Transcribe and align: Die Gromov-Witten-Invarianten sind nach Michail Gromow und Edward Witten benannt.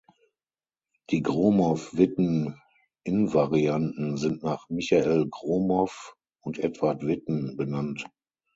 Die 1.11 1.21
Gromov-Witten-Invarianten 1.21 4.17
sind 4.17 4.41
nach 4.41 4.67
Michail 4.67 5.27
Gromow 5.29 6.15
und 6.43 6.57
Edward 6.57 7.05
Witten 7.05 7.55
benannt. 7.55 8.07